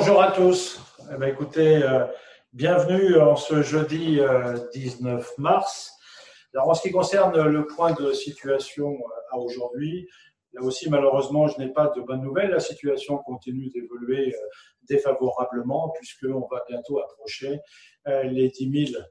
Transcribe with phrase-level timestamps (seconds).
[0.00, 0.80] Bonjour à tous.
[1.12, 2.06] Eh bien, écoutez, euh,
[2.52, 4.20] bienvenue en ce jeudi
[4.72, 5.92] 19 euh, mars.
[6.54, 10.08] Alors, en ce qui concerne le point de situation euh, à aujourd'hui,
[10.52, 12.52] là aussi, malheureusement, je n'ai pas de bonnes nouvelles.
[12.52, 14.36] La situation continue d'évoluer
[14.88, 17.58] défavorablement puisqu'on va bientôt approcher
[18.06, 19.02] les 10 000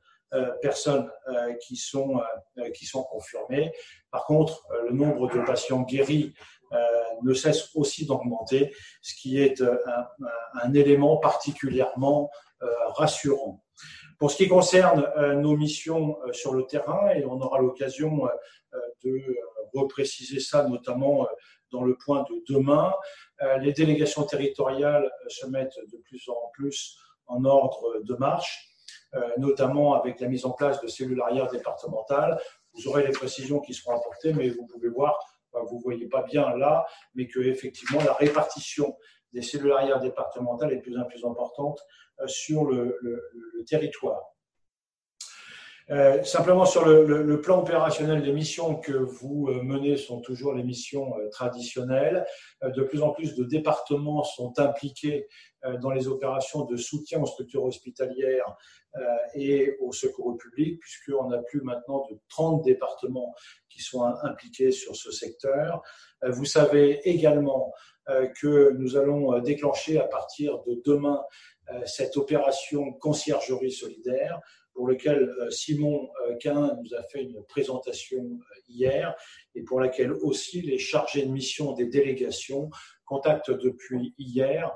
[0.62, 1.12] personnes
[1.68, 2.22] qui sont,
[2.74, 3.74] qui sont confirmées.
[4.10, 6.57] Par contre, le nombre de patients guéris euh,
[7.24, 9.78] ne cesse aussi d'augmenter, ce qui est euh,
[10.62, 12.30] un, élément particulièrement
[12.62, 13.64] euh, rassurant.
[14.20, 15.08] Pour ce qui concerne
[15.40, 18.28] nos missions sur le terrain, et on aura l'occasion
[19.04, 19.34] de
[19.76, 21.28] repréciser ça notamment
[21.72, 22.96] dans le point de demain,
[23.60, 26.98] les délégations territoriales se mettent de plus en plus
[27.28, 28.68] en ordre de marche,
[29.38, 32.42] notamment avec la mise en place de cellules arrières départementales.
[32.74, 35.20] Vous aurez les précisions qui seront apportées, mais vous pouvez voir
[35.70, 36.86] vous voyez pas bien là,
[37.16, 38.96] mais que effectivement la répartition
[39.34, 41.80] des cellules arrières départementales est de plus en plus importante
[42.20, 42.98] euh, sur le,
[43.68, 44.22] territoire.
[45.90, 50.64] Euh, simplement sur le, plan opérationnel, les missions que vous euh, menez sont toujours les
[50.64, 52.26] missions traditionnelles.
[52.62, 55.28] de plus en plus de départements sont impliqués
[55.82, 58.56] dans les opérations de soutien aux structures hospitalières
[59.34, 63.34] et au secours public, puisqu'on a plus maintenant de 30 départements
[63.78, 65.82] qui sont impliqués sur ce secteur.
[66.24, 67.74] Euh, vous savez également
[68.10, 71.24] euh, que nous allons euh, déclencher à partir de demain
[71.86, 74.40] cette opération conciergerie solidaire
[74.78, 76.08] pour lequel Simon
[76.40, 78.40] Quin nous a fait une présentation
[78.70, 79.16] hier
[79.56, 82.70] et pour laquelle aussi les chargés de mission des délégations
[83.06, 84.72] contactent depuis hier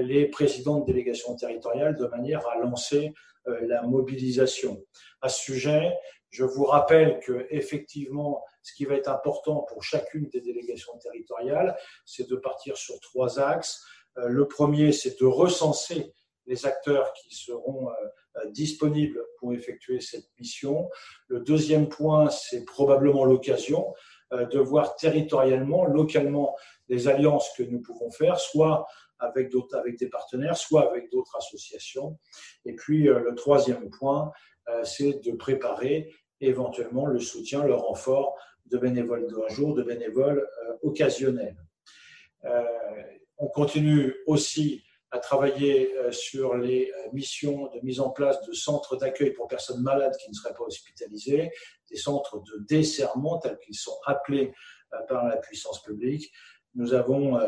[0.00, 3.12] les présidents de délégations territoriales de manière à lancer
[3.46, 4.82] la mobilisation.
[5.20, 5.92] À ce sujet,
[6.30, 11.76] je vous rappelle que effectivement, ce qui va être important pour chacune des délégations territoriales,
[12.04, 13.82] c'est de partir sur trois axes.
[14.18, 16.12] Euh, le premier, c'est de recenser
[16.48, 20.90] les acteurs qui seront euh, disponibles pour effectuer cette mission.
[21.28, 23.94] Le deuxième point, c'est probablement l'occasion
[24.32, 26.56] euh, de voir territorialement, localement,
[26.88, 28.86] les alliances que nous pouvons faire, soit
[29.20, 32.18] avec, d'autres, avec des partenaires, soit avec d'autres associations.
[32.64, 34.32] Et puis, le troisième point,
[34.68, 40.40] euh, c'est de préparer éventuellement le soutien, le renfort de bénévoles d'un jour, de bénévoles
[40.40, 41.56] euh, occasionnels.
[42.44, 42.62] Euh,
[43.38, 49.30] on continue aussi à travailler sur les missions de mise en place de centres d'accueil
[49.30, 51.50] pour personnes malades qui ne seraient pas hospitalisées,
[51.90, 54.52] des centres de desserrement tels qu'ils sont appelés
[55.08, 56.30] par la puissance publique.
[56.74, 57.40] Nous avons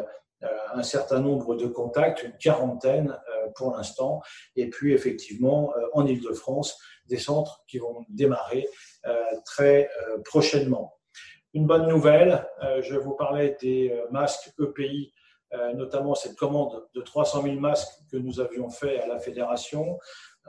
[0.72, 3.18] un certain nombre de contacts, une quarantaine
[3.56, 4.22] pour l'instant,
[4.56, 6.78] et puis effectivement en Ile-de-France,
[7.10, 8.66] des centres qui vont démarrer
[9.06, 10.94] euh, très euh, prochainement.
[11.52, 15.12] Une bonne nouvelle, euh, je vous parlais des masques EPI,
[15.74, 19.98] notamment cette commande de 300 000 masques que nous avions fait à la fédération.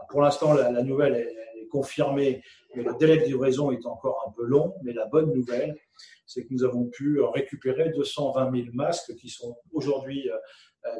[0.09, 2.43] pour l'instant, la, nouvelle est, confirmée,
[2.75, 4.75] mais le délai de livraison est encore un peu long.
[4.83, 5.75] Mais la bonne nouvelle,
[6.25, 10.29] c'est que nous avons pu récupérer 220 000 masques qui sont aujourd'hui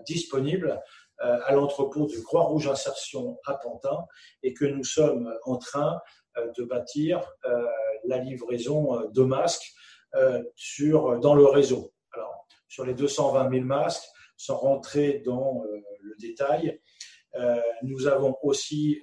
[0.06, 0.82] disponibles
[1.24, 4.06] euh, à l'entrepôt de Croix-Rouge Insertion à Pantin
[4.42, 6.00] et que nous sommes en train
[6.38, 7.64] euh, de bâtir euh,
[8.06, 9.72] la livraison de masques
[10.14, 11.94] dans le réseau.
[12.72, 14.06] Sur les 220 000 masques,
[14.38, 15.62] sans rentrer dans
[16.00, 16.80] le détail,
[17.84, 19.02] nous avons aussi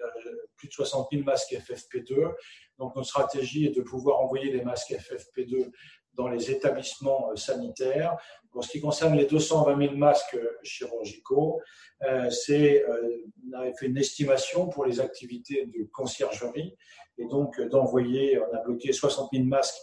[0.57, 2.33] plus de 60 000 masques FFP2.
[2.79, 5.71] Donc, notre stratégie est de pouvoir envoyer les masques FFP2
[6.15, 8.17] dans les établissements sanitaires.
[8.51, 11.61] Pour ce qui concerne les 220 000 masques chirurgicaux,
[12.03, 16.75] euh, c'est, euh, on avait fait une estimation pour les activités de conciergerie
[17.19, 19.77] et donc euh, d'envoyer, on a bloqué 60 000 masques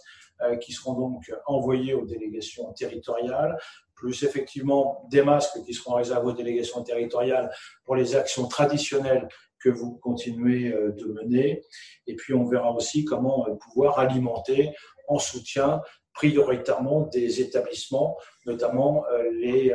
[0.60, 3.58] qui seront donc envoyés aux délégations territoriales,
[3.94, 7.50] plus effectivement des masques qui seront réservés aux délégations territoriales
[7.84, 11.64] pour les actions traditionnelles que vous continuez de mener.
[12.06, 14.72] Et puis on verra aussi comment pouvoir alimenter
[15.08, 15.80] en soutien
[16.12, 19.74] prioritairement des établissements, notamment les,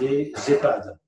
[0.00, 0.98] les EHPAD.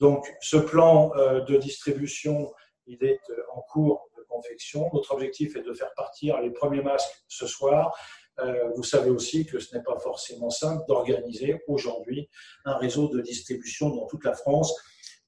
[0.00, 2.52] Donc, ce plan euh, de distribution,
[2.86, 4.88] il est euh, en cours de confection.
[4.94, 7.94] Notre objectif est de faire partir les premiers masques ce soir.
[8.42, 12.28] Euh, vous savez aussi que ce n'est pas forcément simple d'organiser aujourd'hui
[12.64, 14.74] un réseau de distribution dans toute la France,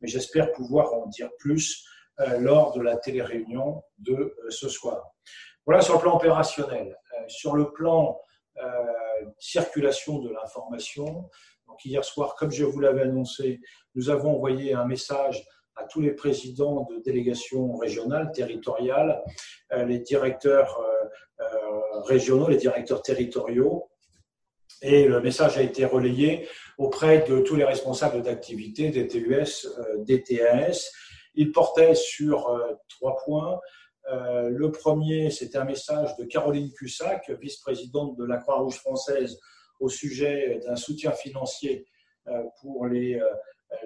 [0.00, 1.84] mais j'espère pouvoir en dire plus
[2.38, 5.02] lors de la télé-réunion de ce soir.
[5.66, 6.96] Voilà sur le plan opérationnel.
[7.26, 8.20] Sur le plan
[9.38, 11.28] circulation de l'information,
[11.84, 13.60] hier soir, comme je vous l'avais annoncé,
[13.94, 15.44] nous avons envoyé un message
[15.76, 19.22] à tous les présidents de délégations régionales, territoriales,
[19.72, 23.88] euh, les directeurs euh, euh, régionaux, les directeurs territoriaux.
[24.82, 30.22] Et le message a été relayé auprès de tous les responsables d'activité des TUS, des
[30.22, 30.90] TAS.
[31.34, 32.58] Il portait sur
[32.88, 33.60] trois points.
[34.10, 39.38] le premier, c'était un message de Caroline Cussac, vice-présidente de la Croix-Rouge française,
[39.78, 41.86] au sujet d'un soutien financier
[42.60, 43.20] pour les,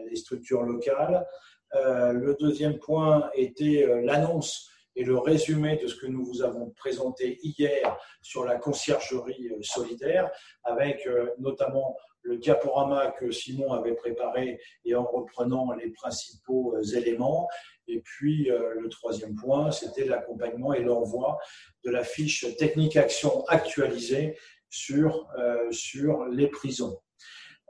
[0.08, 1.26] les structures locales.
[1.74, 7.38] Le deuxième point était l'annonce et le résumé de ce que nous vous avons présenté
[7.42, 10.30] hier sur la conciergerie euh, solidaire,
[10.64, 16.96] avec euh, notamment le diaporama que Simon avait préparé et en reprenant les principaux euh,
[16.96, 17.48] éléments.
[17.88, 21.38] Et puis le troisième point, c'était l'accompagnement et l'envoi
[21.84, 24.36] de la fiche technique action actualisée
[24.68, 25.28] sur,
[25.70, 26.98] sur les prisons.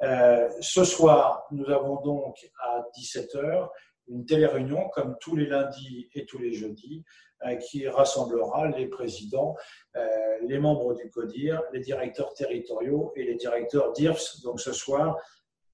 [0.01, 3.69] Ce soir, nous avons donc à 17h
[4.09, 7.05] une télé-réunion comme tous les lundis et tous les jeudis
[7.45, 9.57] euh, qui rassemblera les présidents,
[9.97, 10.07] euh,
[10.47, 15.19] les membres du CODIR, les directeurs territoriaux et les directeurs d'IRFS, donc ce soir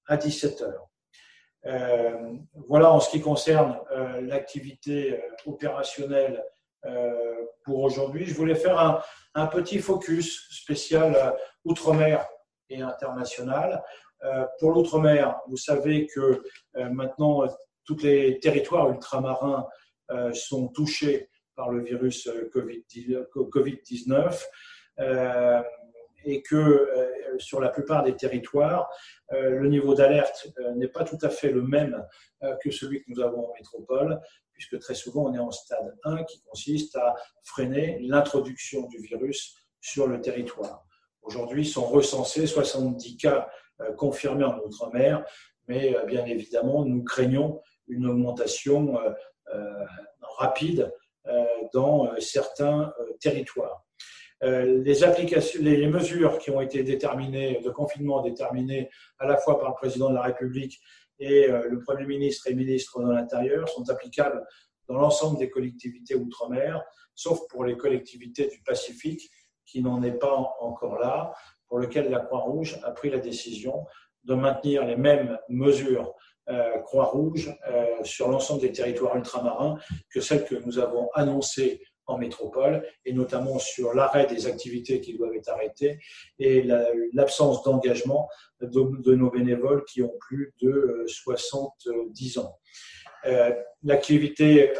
[0.07, 0.73] à 17h.
[1.65, 2.33] Euh,
[2.67, 3.79] voilà en ce qui concerne
[4.21, 6.43] l'activité opérationnelle
[7.63, 8.25] pour aujourd'hui.
[8.25, 9.01] Je voulais faire
[9.33, 11.33] un petit focus spécial
[11.63, 12.27] Outre-mer
[12.69, 13.81] et international.
[14.59, 16.43] Pour l'Outre-mer, vous savez que
[16.75, 17.45] maintenant
[17.85, 19.67] tous les territoires ultramarins
[20.11, 24.43] euh, sont touchés par le virus euh, Covid-19
[24.99, 25.61] euh,
[26.25, 26.89] et que
[27.37, 28.89] sur la plupart des territoires,
[29.29, 32.01] le niveau d'alerte n'est pas tout à fait le même
[32.63, 34.21] que celui que nous avons en métropole,
[34.53, 39.57] puisque très souvent on est en stade 1 qui consiste à freiner l'introduction du virus
[39.81, 40.85] sur le territoire.
[41.23, 43.49] Aujourd'hui sont recensés 70 cas
[43.97, 45.25] confirmés en Outre-mer,
[45.67, 49.11] mais bien évidemment, nous craignons une augmentation euh,
[49.53, 49.85] euh,
[50.37, 50.91] rapide
[51.27, 53.85] euh, dans certains territoires.
[54.41, 54.83] Les,
[55.61, 60.09] les mesures qui ont été déterminées, de confinement déterminées à la fois par le président
[60.09, 60.81] de la République
[61.17, 64.45] et le Premier ministre et ministre de l'Intérieur sont applicables
[64.89, 66.83] dans l'ensemble des collectivités outre-mer,
[67.15, 69.31] sauf pour les collectivités du Pacifique
[69.65, 71.33] qui n'en est pas encore là,
[71.73, 73.87] pour lequel la Croix-Rouge a pris la décision
[74.25, 76.13] de maintenir les mêmes mesures
[76.47, 79.79] euh, Croix-Rouge euh, sur l'ensemble des territoires ultramarins
[80.11, 85.17] que celles que nous avons annoncées en métropole, et notamment sur l'arrêt des activités qui
[85.17, 85.97] doivent être arrêtées
[86.37, 86.61] et
[87.11, 88.29] l'absence d'engagement
[88.61, 92.59] de, nos bénévoles qui ont plus de 70 euh, ans.
[93.81, 94.71] L'activité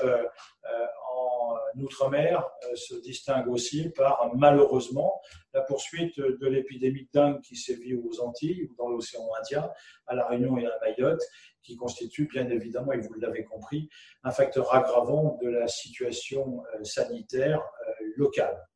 [1.75, 5.21] Outre-mer euh, se distingue aussi par, malheureusement,
[5.53, 9.69] la poursuite de l'épidémie de dengue qui sévit aux Antilles ou dans l'océan Indien,
[10.07, 11.21] à La Réunion et à Mayotte,
[11.61, 13.89] qui constitue bien évidemment, et vous l'avez compris,
[14.23, 18.67] un facteur aggravant de la situation euh, sanitaire euh, locale.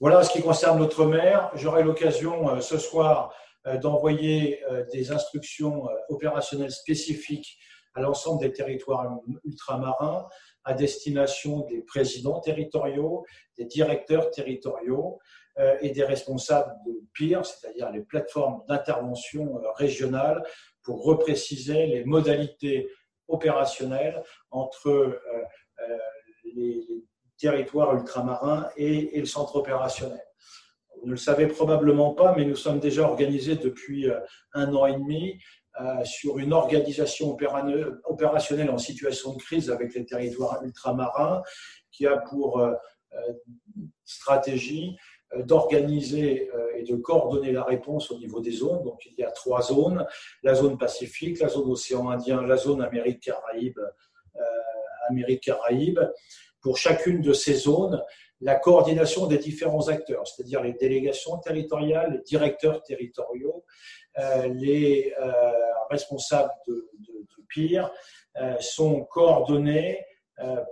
[0.00, 1.50] Voilà ce qui concerne l'outre-mer.
[1.54, 3.34] J'aurai l'occasion ce soir
[3.80, 4.62] d'envoyer
[4.92, 7.58] des instructions opérationnelles spécifiques
[7.96, 10.28] à l'ensemble des territoires ultramarins
[10.66, 13.24] à destination des présidents territoriaux,
[13.56, 15.18] des directeurs territoriaux
[15.58, 20.42] euh, et des responsables de PIR, c'est-à-dire les plateformes d'intervention euh, régionales,
[20.82, 22.88] pour repréciser les modalités
[23.28, 25.18] opérationnelles entre euh,
[26.54, 26.84] les,
[27.38, 30.24] territoires ultramarins et, le centre opérationnel.
[30.98, 34.06] Vous ne le savez probablement pas, mais nous sommes déjà organisés depuis
[34.54, 35.38] un an et demi euh,
[36.04, 37.36] sur une organisation
[38.04, 41.42] opérationnelle en situation de crise avec les territoires ultramarins
[41.90, 42.72] qui a pour euh,
[43.14, 43.32] euh,
[44.04, 44.96] stratégie
[45.38, 48.84] d'organiser et de coordonner la réponse au niveau des zones.
[48.84, 50.06] Donc il y a trois zones,
[50.44, 53.80] la zone Pacifique, la zone Océan Indien, la zone Amérique-Caraïbe.
[55.08, 56.00] Amérique-Caraïbe.
[56.60, 58.02] Pour chacune de ces zones,
[58.40, 64.05] la coordination des différents acteurs, c'est-à-dire les délégations territoriales, les directeurs territoriaux, euh,
[64.48, 65.52] les euh,
[65.90, 66.88] responsables de,
[67.48, 67.90] PIR
[68.40, 70.04] euh, sont coordonnés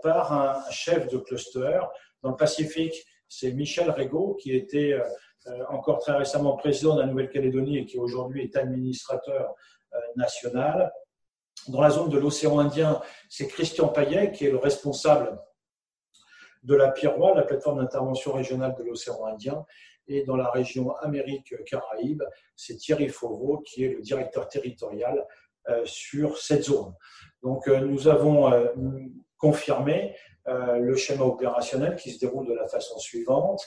[0.03, 1.81] par un chef de cluster.
[2.23, 2.95] Dans le Pacifique,
[3.29, 4.95] c'est Michel Rego, qui était
[5.71, 9.55] encore très récemment président de la Nouvelle-Calédonie et qui aujourd'hui est administrateur
[10.17, 10.93] national.
[11.69, 15.41] Dans la zone de l'océan Indien, c'est Christian Payet qui est le responsable
[16.65, 19.65] de la PIROI, la plateforme d'intervention régionale de l'océan Indien,
[20.09, 22.23] et dans la région Amérique-Caraïbe,
[22.57, 25.27] c'est Thierry Fauveau qui est le directeur territorial
[25.71, 26.93] euh, sur cette zone.
[27.43, 28.67] Donc euh, nous avons euh,
[29.39, 30.15] confirmé
[30.47, 33.67] le schéma opérationnel qui se déroule de la façon suivante.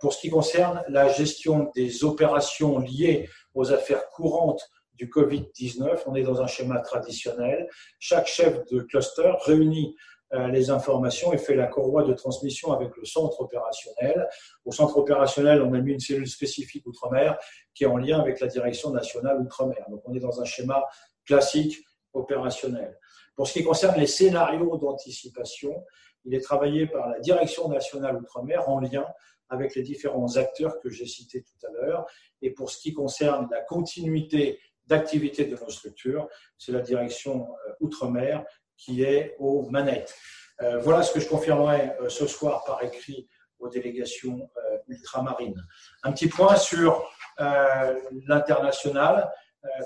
[0.00, 6.16] Pour ce qui concerne la gestion des opérations liées aux affaires courantes du Covid-19, on
[6.16, 7.68] est dans un schéma traditionnel.
[8.00, 9.94] Chaque chef de cluster réunit
[10.32, 14.28] les informations et fait la courroie de transmission avec le centre opérationnel.
[14.64, 17.36] Au centre opérationnel, on a mis une cellule spécifique Outre-mer
[17.74, 19.84] qui est en lien avec la direction nationale Outre-mer.
[19.90, 20.84] Donc on est dans un schéma
[21.24, 22.96] classique opérationnel.
[23.34, 25.84] Pour ce qui concerne les scénarios d'anticipation,
[26.24, 29.06] il est travaillé par la direction nationale Outre-mer en lien
[29.48, 32.06] avec les différents acteurs que j'ai cités tout à l'heure.
[32.40, 37.72] Et pour ce qui concerne la continuité d'activité de nos structures, c'est la direction euh,
[37.80, 38.44] Outre-mer
[38.80, 40.14] qui est aux manettes.
[40.62, 44.50] Euh, voilà ce que je confirmerai euh, ce soir par écrit aux délégations
[44.88, 45.62] ultramarines.
[46.02, 47.06] Un petit point sur
[48.26, 49.30] l'international.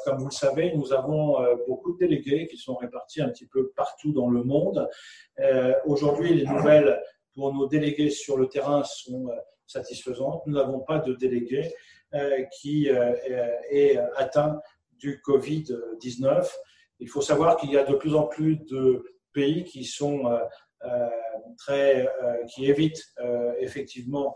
[0.05, 3.73] Comme vous le savez, nous avons beaucoup de délégués qui sont répartis un petit peu
[3.75, 4.89] partout dans le monde.
[5.87, 7.03] Aujourd'hui, les nouvelles
[7.35, 9.29] pour nos délégués sur le terrain sont
[9.67, 10.47] satisfaisantes.
[10.47, 11.75] Nous n'avons pas de délégué
[12.53, 14.61] qui est atteint
[14.93, 16.49] du Covid-19.
[17.05, 20.39] Il faut savoir qu'il y a de plus en plus de pays qui sont euh,
[20.85, 21.11] euh,
[21.59, 23.05] très, euh, qui évitent
[23.59, 24.35] effectivement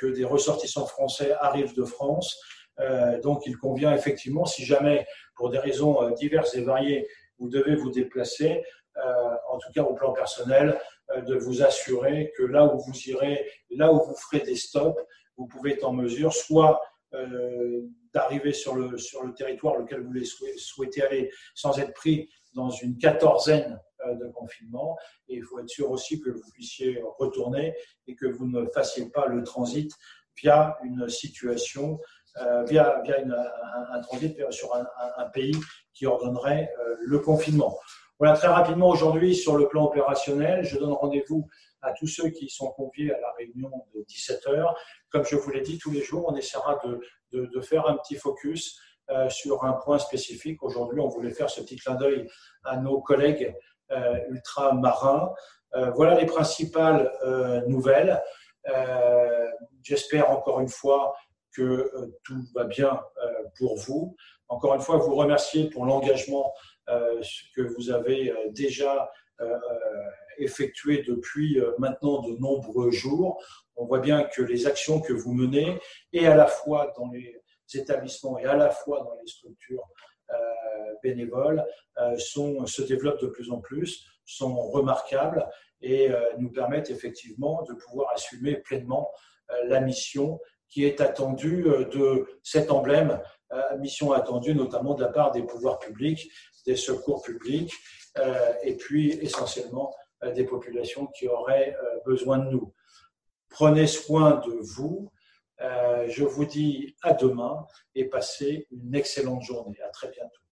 [0.00, 2.40] que des ressortissants français arrivent de France.
[3.22, 7.06] donc, il convient effectivement, si jamais, pour des raisons diverses et variées,
[7.38, 8.64] vous devez vous déplacer,
[9.52, 10.80] en tout cas au plan personnel,
[11.30, 15.00] de vous assurer que là où vous irez, là où vous ferez des stops,
[15.36, 16.80] vous pouvez être en mesure soit
[18.12, 20.12] d'arriver sur le, sur le territoire lequel vous
[20.56, 24.96] souhaitez aller sans être pris dans une quatorzaine euh, de confinement.
[25.28, 27.74] Et il faut être sûr aussi que vous puissiez retourner
[28.06, 29.92] et que vous ne fassiez pas le transit
[30.40, 31.98] via une situation,
[32.40, 33.16] euh, via, via
[33.92, 35.56] un, transit sur un, pays
[35.92, 37.76] qui ordonnerait euh, le confinement.
[38.18, 41.48] Voilà, très rapidement aujourd'hui sur le plan opérationnel, je donne rendez-vous
[41.82, 44.76] à tous ceux qui sont conviés à la réunion de 17 heures.
[45.10, 46.80] Comme je vous l'ai dit, tous les jours, on essaiera
[47.32, 50.62] de, faire un petit focus euh, sur un point spécifique.
[50.62, 52.28] Aujourd'hui, on voulait faire ce petit clin d'œil
[52.64, 53.54] à nos collègues
[53.90, 55.32] euh, ultramarins.
[55.74, 58.22] Euh, voilà les principales euh, nouvelles.
[59.82, 61.14] J'espère encore une fois
[61.52, 61.90] que
[62.22, 63.00] tout va bien
[63.58, 64.16] pour vous.
[64.48, 66.52] Encore une fois, vous remercier pour l'engagement
[66.86, 69.10] que vous avez déjà
[70.38, 73.42] effectué depuis maintenant de nombreux jours.
[73.76, 75.78] On voit bien que les actions que vous menez,
[76.14, 77.38] et à la fois dans les
[77.76, 79.84] établissements et à la fois dans les structures
[80.30, 80.36] euh,
[81.02, 81.64] bénévoles,
[81.98, 85.48] euh, sont, se développent de plus en plus, sont remarquables
[85.80, 89.10] et euh, nous permettent effectivement de pouvoir assumer pleinement
[89.64, 90.38] la mission
[90.68, 93.18] qui est attendue de cet emblème,
[93.78, 96.30] mission attendue notamment de la part des pouvoirs publics,
[96.66, 97.72] des secours publics,
[98.62, 99.94] et puis essentiellement
[100.34, 101.74] des populations qui auraient
[102.04, 102.74] besoin de nous.
[103.48, 105.10] Prenez soin de vous.
[105.60, 109.80] Euh, je vous dis à demain et passez une excellente journée.
[109.82, 110.40] À très bientôt.